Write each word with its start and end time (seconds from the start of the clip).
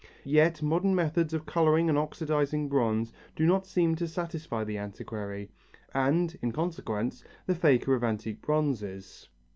Yet 0.25 0.63
modern 0.63 0.95
methods 0.95 1.31
of 1.31 1.45
colouring 1.45 1.87
and 1.87 1.95
oxidizing 1.95 2.67
bronze 2.69 3.13
do 3.35 3.45
not 3.45 3.67
seem 3.67 3.93
to 3.97 4.07
satisfy 4.07 4.63
the 4.63 4.79
antiquary 4.79 5.51
and, 5.93 6.35
in 6.41 6.51
consequence, 6.51 7.23
the 7.45 7.53
faker 7.53 7.93
of 7.93 8.03
antique 8.03 8.41
bronzes. 8.41 9.29